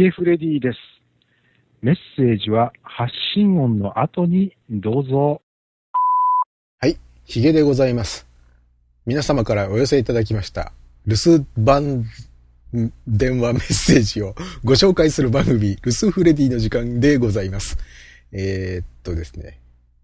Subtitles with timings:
[0.00, 0.78] ゲフレディです。
[1.82, 5.42] メッセージは発信音の後にどうぞ。
[6.80, 8.26] はい、ヒゲでございます。
[9.04, 10.72] 皆様からお寄せいただきました、
[11.06, 12.06] 留守番
[13.06, 14.34] 電話メッセージを
[14.64, 17.76] ご紹介する番組、留守フレディの時間でございます。
[18.32, 19.60] えー、っとですね、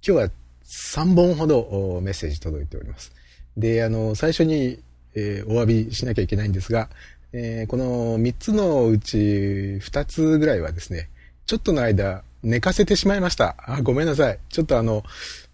[0.07, 0.31] 今日は
[0.67, 3.13] 3本ほどメッセージ届いております。
[3.57, 4.79] で、あの、最初に、
[5.15, 6.91] えー、お詫びしなきゃいけないんですが、
[7.39, 11.11] えー、この3つのうち2つぐらいはですね、
[11.45, 13.57] ちょっとの間寝かせてしまいました。
[13.59, 14.39] あ、ごめんなさい。
[14.49, 15.03] ちょっとあの、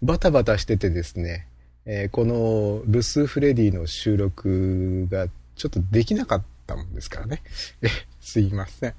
[0.01, 1.45] バタバタしててですね、
[1.85, 7.43] えー、このルス・フレディの収録がちょっとできなかったもんですからね。
[7.83, 7.89] え、
[8.21, 8.93] すいません。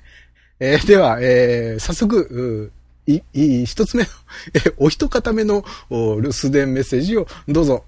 [0.60, 2.71] えー、では、えー、早速、
[3.07, 4.09] い、い、一つ目の、
[4.66, 7.85] え、お一方目の留守電メッセージをどうぞ。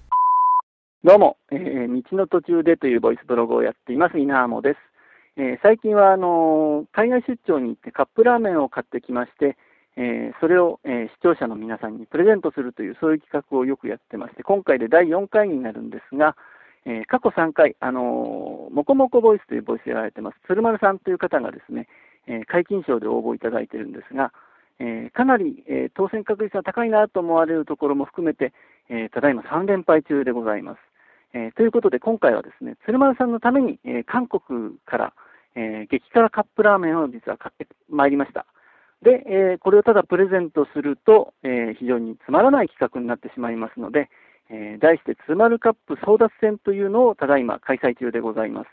[1.03, 4.86] どうも、えー、道の途中でというボイスブログをやっています、稲浜です。
[5.39, 9.55] えー、最近は、あの、海外出張に行ってカップラーメンを買ってきまして、
[9.95, 16.35] えー、それを、え視聴者の皆さんにプレゼントするという、そういう企画をよくやってまして、今回で第4回になるんですが、
[16.85, 21.87] え過去3回、あのもこもこボイスというボイスでやられてます、鶴丸さんという方がですね、
[22.25, 24.33] え解禁賞で応募いただいてるんですが、
[24.79, 28.53] え、かなり、え、当選確率が高いなと思われるところも含めて、
[28.89, 30.79] え、ただいま3連敗中でございます。
[31.33, 35.13] えということで、今回はですね、鶴丸さんのために、え韓国から、
[35.57, 38.45] え激辛カップラーメンを実は買ってまいりました。
[39.01, 44.09] で、えこれをただプレゼントすると、え非常につまらない企画になってしまいますので、
[44.49, 48.69] え題して、鶴丸カップ争奪戦というのをただいま開催中でございます。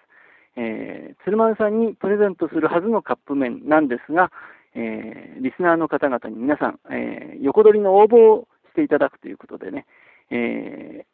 [0.56, 4.30] えー、鶴丸さんにプレゼントするはずのカップ麺なんですが、
[4.74, 9.86] えー、リスナーの方々に皆さん、えー、横取りの応募をしていただくということでね、
[10.30, 11.06] え、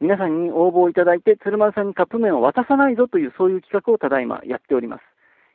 [0.00, 5.02] 皆さんに応募いただいて、鶴丸さんにカップ麺を渡さないぞという、そういう企画をただいまやっております。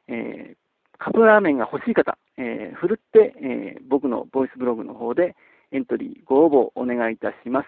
[0.07, 0.55] え
[0.97, 5.35] カップラーメンが欲しい方、えふるって、え僕のボイスブログの方で
[5.71, 7.67] エントリー、ご応募お願いいたします。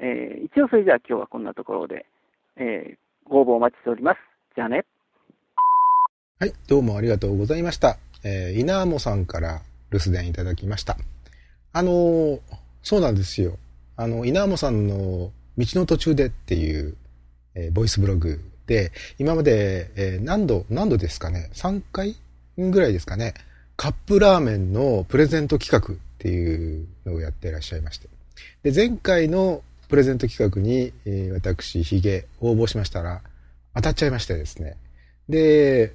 [0.00, 2.06] えー、一応それじゃあ今日はこんなところで、
[2.56, 4.18] えー、ご応募お待ちしております。
[4.54, 4.84] じゃあね。
[6.38, 7.98] はい、どうもありがとうございました。
[8.22, 9.60] えー、稲 amo さんから
[9.90, 10.96] 留守電いただきました。
[11.72, 12.40] あのー、
[12.82, 13.58] そうなんですよ。
[13.96, 16.96] あの、稲 amo さんの道の途中でっていう、
[17.56, 22.14] えー、ボイスブログで、今まで、えー、何度、何度ですかね ?3 回
[22.56, 23.34] ぐらいですかね？
[23.76, 28.08] カップラーメンのプレゼント企画っていうのをやっていらっしゃいまして。
[28.62, 33.22] で、前回のプレゼント企画に、えー、私、ヒゲ、応募しましたら、
[33.74, 34.76] 当たっちゃいましてですね。
[35.28, 35.94] で、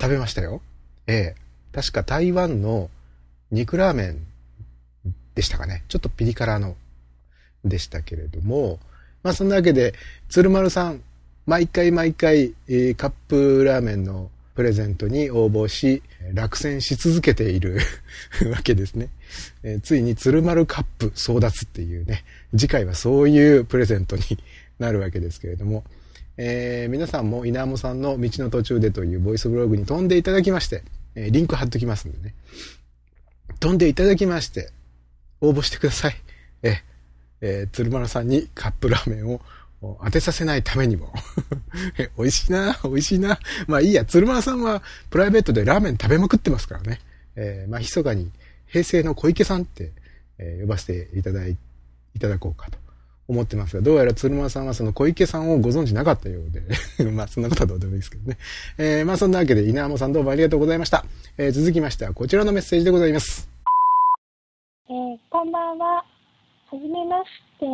[0.00, 0.60] 食べましたよ。
[1.06, 1.34] ええ、
[1.72, 2.90] 確か台湾の
[3.50, 4.26] 肉ラーメン
[5.34, 5.84] でしたかね。
[5.88, 6.76] ちょっとピリ辛の
[7.64, 8.78] でしたけれども、
[9.22, 9.94] まあそんなわけで、
[10.28, 11.02] 鶴丸さん、
[11.46, 16.02] 毎回毎回、えー、カップラーメンのプレゼントに応募し、
[16.34, 17.78] 落選し続けている
[18.50, 19.08] わけですね。
[19.62, 24.22] えー、ついに鶴丸カップ争奪っていうね、次回はそういうプレゼントに
[24.80, 25.84] なるわけですけれども、
[26.36, 30.82] えー、皆さんも稲もさんの道の途中でというボイスブログに飛んでいただきまして、
[31.14, 32.34] えー、リンク貼っときますんでね。
[33.60, 34.72] 飛んでいただきまして、
[35.40, 36.16] 応募してください。
[36.64, 36.82] え
[37.42, 39.40] えー、鶴丸さんにカップラーメンを
[39.80, 41.12] 当てさせないためにも
[42.16, 43.38] 美味しいな、美味しいな。
[43.66, 47.00] まあいいや、鶴丸さんはプライベートでラーメン食べまくってますからね。
[47.36, 48.30] えー、まあ密かに
[48.66, 49.92] 平成の小池さんって、
[50.38, 51.56] えー、呼ばせていただい、
[52.14, 52.78] いただこうかと
[53.28, 56.62] 思ってますが、どうやら鶴丸さんはその小池さんをご存知なかったようで
[57.10, 58.38] まあそんなことはどうでもいいですけどね。
[58.78, 61.04] えー、まあそんなわけで稲浜さんどうもありがとうございました。
[61.36, 63.48] えー、続きましてはこちらのメッセージでございます。
[64.88, 66.04] えー、こんばんは。
[66.70, 67.30] はじめまし
[67.60, 67.66] て、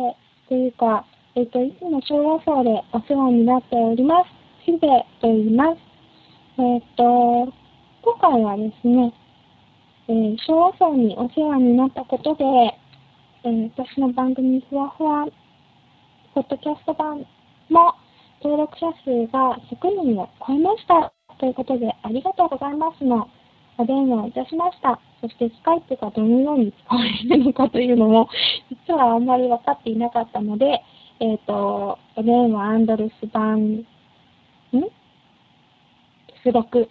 [0.47, 1.05] というか、
[1.37, 4.29] えっ、と、いつも小和荘でお世話になっております。
[4.63, 4.87] ヒデ
[5.19, 5.79] と言います。
[6.61, 7.51] えっ、と、
[8.01, 9.13] 今回はですね、
[10.07, 12.45] えー、小和荘にお世話になったことで、
[13.43, 15.27] えー、私の番組ふわふわ、
[16.33, 17.25] ポッドキャスト版
[17.67, 17.95] も
[18.41, 21.11] 登録者数が100人を超えました。
[21.37, 23.27] ということで、ありがとうございますの
[23.77, 25.01] お電話いたしました。
[25.19, 28.29] そそしてスカイプがどのように使われるのかというのも、
[28.87, 30.83] 実はあんまり分かっていなかったので、
[31.21, 33.85] えっ、と、お電話アンドレス版、ん？
[36.43, 36.89] 出力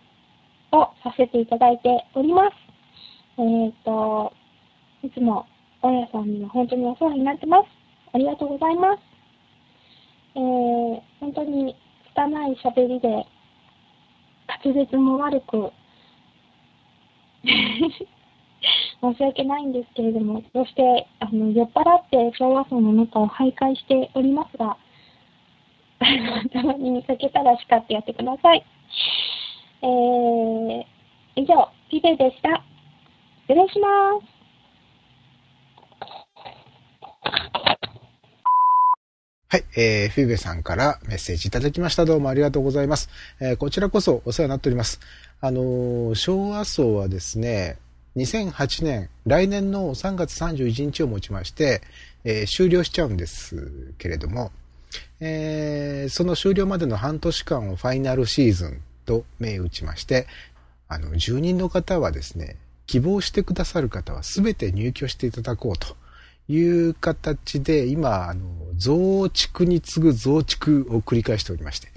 [0.72, 2.52] をさせていただいております。
[3.38, 4.32] えっ、と、
[5.02, 5.46] いつも
[5.82, 7.66] 大家さんには本当にお世話になってます。
[8.14, 9.00] ありがとうございます。
[10.36, 11.76] えー、本当に
[12.16, 13.08] 汚い喋りで、
[14.64, 15.70] 滑舌も悪く、
[19.12, 24.78] 申し訳ないんですけれども、そしてあの酔っ払って昭和層の中を徘徊しておりますが、
[26.52, 28.64] たまに見かけたら叱ってやってください。
[29.82, 30.84] えー、
[31.36, 32.62] 以上、ピデでした。
[33.46, 33.88] 失礼しま
[34.20, 34.34] す。
[39.50, 42.06] はい、えー、フィーベさんからメッセージいただきました。
[42.06, 43.10] どうもありがとうございます。
[43.40, 44.98] えー、こちらこそお世話になっております。
[45.42, 47.76] あのー、昭和層はですね、
[48.16, 51.82] 2008年、来年の3月31日をもちまして、
[52.22, 54.52] えー、終了しちゃうんですけれども、
[55.20, 60.28] えー、その終了までの半年間をファイナルシーズンと銘打ちまして、
[60.86, 62.56] あの、住人の方はですね、
[62.86, 65.96] 希望してくださる方は全て入居していただこうと
[66.48, 68.44] いう形で、今、あの、
[68.76, 71.88] 増築に次ぐ増築を繰り返しておりまして、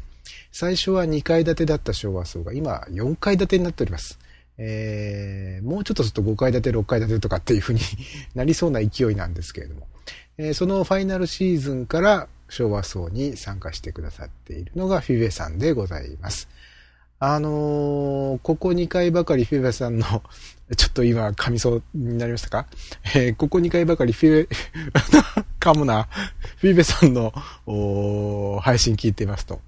[0.52, 4.18] 最初は2階建てだった昭和層が今4階建てになっております。
[4.58, 7.82] えー、もうちょっとすると5階建て、6階建てとかっていう風に
[8.36, 9.88] なりそうな勢いなんですけれども、
[10.38, 16.48] えー、そのファイナルシーズンから昭和層に参加してくださっているのがフィベさんでございます。
[17.20, 20.06] あのー、ここ2回ばかりフィベさんの
[20.78, 22.68] ちょっと今噛みそうになりましたか？
[23.16, 24.50] えー、ここ2回ばかりフィベ、
[25.60, 26.08] 噛むな、
[26.58, 27.34] フィベさんの
[28.62, 29.62] 配信聞いていますと、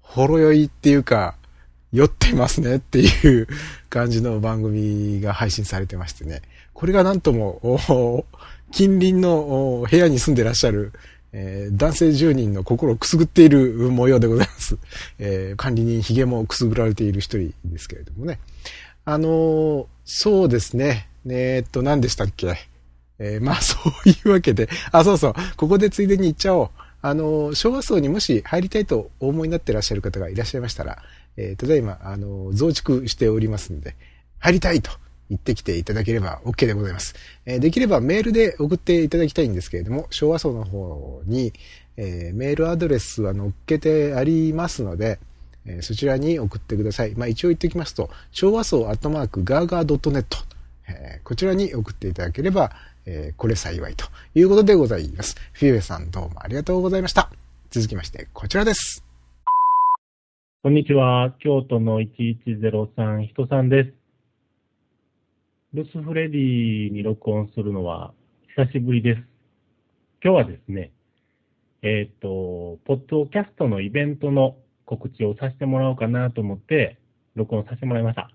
[0.00, 1.36] ほろ酔いっていうか、
[1.92, 3.48] 酔ってますねっていう
[3.88, 6.42] 感じの番組が配信されてましてね。
[6.72, 8.24] これがなんとも、
[8.72, 10.92] 近隣の部屋に住んでらっしゃる、
[11.32, 14.78] えー、男性10人の心をくすぐっている模様でございます。
[15.18, 18.40] えー、管理人髭もくすぐられている一人ですけれどもね。
[19.04, 21.08] あのー、そうですね。
[21.28, 22.56] え、っと、何でしたっけ？
[23.18, 26.70] え、まあそういうわけで、あ、そうそう、ここでついでに言っちゃおう。
[27.02, 31.02] あの、昭和層にもし入りたいとお思いになってらっしゃる方がいらっしゃいましたら、
[31.36, 33.96] えー、ただいま、あの、増築しておりますので、
[34.38, 34.90] 入りたいと
[35.28, 37.14] 言ってきていただければ OK でございます。
[37.46, 41.52] えー、できればメールで送っていただきたいんですけれども、昭和層の方に、
[41.96, 45.18] えー、メールアドレスは載っけてありますので、
[45.66, 47.14] えそちらに送ってください。
[47.14, 50.24] まあ、一応言っておきますと、昭和層アットマークガーガー .net、
[50.88, 52.72] えこちらに送っていただければ、
[53.06, 55.36] えこれ幸いということでございます。
[55.52, 57.30] フィーベさんどうもありがとうございました。
[57.70, 59.09] 続きまして、こちらです。
[60.62, 61.34] こんにちは。
[61.38, 63.94] 京都の1103人さんです。
[65.72, 68.12] ルスフレディに録音するのは
[68.58, 69.22] 久しぶりです。
[70.22, 70.92] 今日はですね、
[71.80, 76.98] えっ、ー、と、ポッドキャストのイベントの告知をさせてもらおうかなと思って、
[77.36, 78.30] 録音させてもらいました。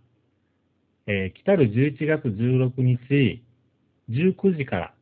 [1.06, 3.44] えー、来たる11月16日、
[4.10, 4.94] 19時から、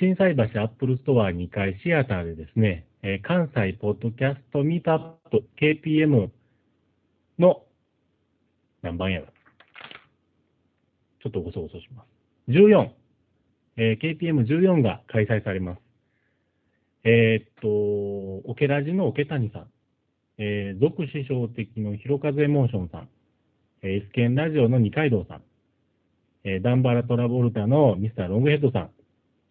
[0.00, 5.00] 心斎橋アップルストア2階シアターでですね、えー、関西ポッドキャストミートアッ
[5.30, 6.30] プ KPM
[7.38, 7.62] の
[8.82, 9.26] 何番やろ
[11.22, 12.52] ちょっとごそごそします。
[12.52, 12.90] 14、
[13.76, 15.80] えー、KPM14 が開催されます。
[17.04, 17.68] えー、っと、
[18.50, 19.66] オケラジのオケ谷さん、
[20.38, 23.08] えー、属師匠的の広風エモーションさん、
[23.82, 25.42] えー、エスケンラジオの二階堂さん、
[26.44, 28.90] えー、ダンバラトラボルタのミスターロングヘッドさん、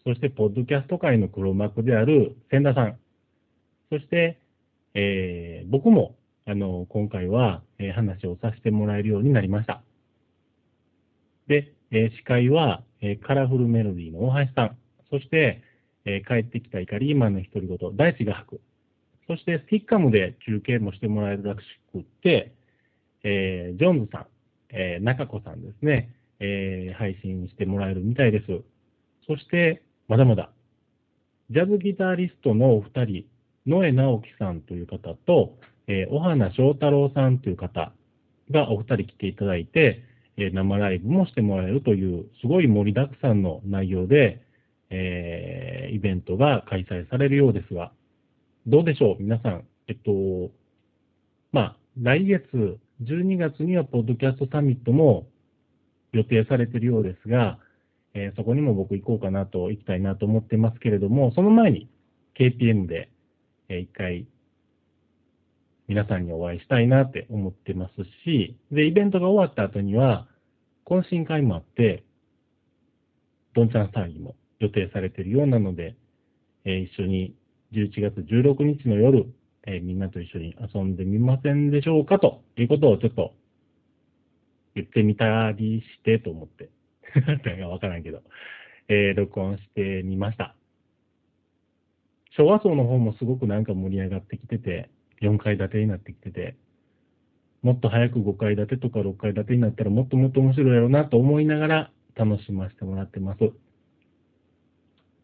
[0.06, 2.98] そして、ポッドキャスト界の黒幕である千田さん、
[3.90, 4.40] そして、
[4.94, 6.16] えー、僕も、
[6.46, 9.82] あの、今回は、えー、話をさせてもらえるようになりました。
[11.48, 14.78] で、えー、司会は、えー、カラフルメロディーの大橋さん、
[15.10, 15.64] そして、
[16.06, 18.62] えー、帰ってきたイカリーマンの独り言、大地が吐く。
[19.28, 21.60] そして、スティッカムで中継もしてもらえるらし
[21.92, 22.54] くって、
[23.24, 24.28] えー、ジョンズさん、
[24.70, 28.46] えー、中子さんですね、えー、配信してもらえるみたいです。
[29.28, 30.50] そして、まだまだ、
[31.50, 33.26] ジャズギタリストのお二人、
[33.68, 35.58] 野江直樹さんという方と、
[35.88, 37.92] えー、小花翔太郎さんという方
[38.50, 40.04] がお二人来ていただいて、
[40.38, 44.42] えー、生ライブもしてもらえるという、すごい盛りだくさんの内容で、
[44.90, 47.92] えー、イベントが開催されるようですが、
[48.68, 49.22] どうでしょう？
[49.22, 49.64] 皆さん。
[49.88, 50.52] えっと、
[51.52, 55.28] まあ、来月、12月にはポッドキャストサミットも
[56.14, 57.60] 予定されているようですが、
[58.14, 61.90] えー、そこにも僕行こうかなと、行きたいなと思ってますけれども、その前に
[62.40, 63.10] KPM で、
[63.70, 64.28] えー、一回
[65.88, 67.94] 皆さんにお会いしたいなって思ってます
[68.26, 70.28] し、で、イベントが終わった後には、
[70.86, 72.04] 懇親会もあって、
[73.56, 75.96] どんちゃん騒ぎも予定されているようなので、
[76.66, 77.34] えー一緒に
[77.72, 79.34] 11月16日の夜、
[79.66, 83.34] えーみんなと一緒に遊んでみませんでしょうかということをちょっと
[84.76, 86.70] 言ってみたりしてと思って。
[87.26, 88.22] なんかわからんけど、
[88.90, 90.57] えー録音してみました。
[92.38, 94.90] 昭和層の方もすごくなんか盛り上がってきてて、
[95.22, 96.56] 4階建てになってきてて、
[97.64, 103.40] もっと早く5階建てとか6階建てになったらもっともっと面白いやろうなと思いながら楽しませてもらってます。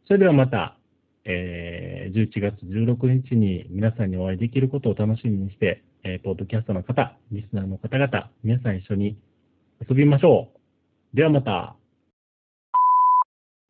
[0.08, 0.77] それではまた、
[1.25, 9.17] えー11月16日に皆さんにお会いできることを楽しみにして、えーポッドキャストの方、リスナーの方々、皆さん一緒に
[9.88, 10.50] 遊びましょ
[11.13, 11.15] う。
[11.15, 11.83] ではまた。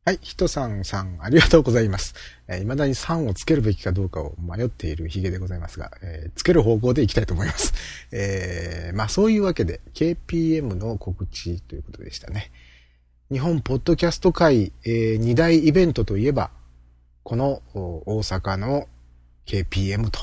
[0.06, 2.14] はい、ひとさんさん、ありがとうございます。
[2.46, 7.72] えー未だに3をつけるべきかどうかを迷っているヒゲでございますが、えーつける方向でいきたいと思います。
[8.12, 12.50] えーまあそういうわけで、KPM の告知ということでしたね。
[13.32, 16.50] 日本ポッドキャスト界、えー二大イベントといえば、
[17.22, 18.86] この大阪の
[19.46, 20.20] KPM と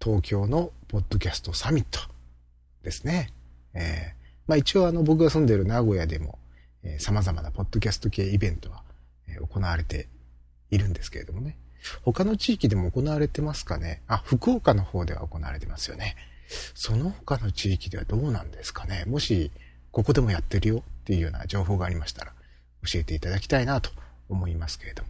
[0.00, 1.98] 東京のポッドキャストサミット
[2.84, 3.32] ですね。
[3.74, 6.38] えーまあ一応あの僕が住んでいる名古屋でも、
[6.84, 8.84] えー様々なポッドキャスト系イベントは
[9.36, 10.08] 行われて
[10.70, 11.56] いるんですけれどもね。
[12.02, 14.02] 他の地域でも行われてますかね？
[14.08, 16.16] あ、福岡の方では行われてますよね。
[16.74, 19.04] その他の地域ではどうなんですかね？
[19.06, 19.50] もし、
[19.92, 22.32] ここでもやってるよっていうような情報がありましたら、
[22.84, 23.90] 教えていただきたいなと
[24.28, 25.08] 思いますけれども。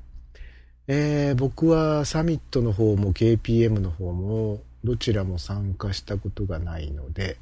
[0.89, 7.37] えー僕はサミットの方も KPM の方も、どちらも参加したことがないので、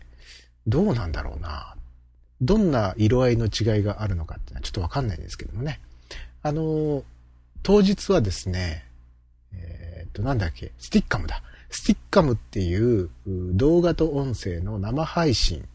[0.66, 1.76] どうなんだろうな。
[2.40, 5.80] どんな色合いの違いがあるのかっていうのはちょっとわかんないんですけどもね。
[6.42, 7.04] あの、
[7.62, 8.84] 当日はですね、
[9.52, 11.42] えっ、と、なんだっけ、スティッカムだ。
[11.70, 15.66] スティッカムっていう動画と音声の生配信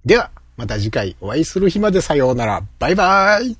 [0.05, 2.63] では、また次回お会いする日までさようなら。
[2.79, 3.57] バイバイ